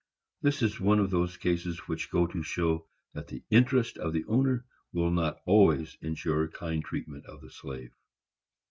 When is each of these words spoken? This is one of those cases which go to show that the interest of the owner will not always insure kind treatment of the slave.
This 0.41 0.63
is 0.63 0.79
one 0.79 0.97
of 0.97 1.11
those 1.11 1.37
cases 1.37 1.87
which 1.87 2.09
go 2.09 2.25
to 2.25 2.41
show 2.41 2.87
that 3.13 3.27
the 3.27 3.43
interest 3.51 3.99
of 3.99 4.13
the 4.13 4.25
owner 4.25 4.65
will 4.91 5.11
not 5.11 5.37
always 5.45 5.95
insure 6.01 6.47
kind 6.47 6.83
treatment 6.83 7.27
of 7.27 7.39
the 7.41 7.51
slave. 7.51 7.91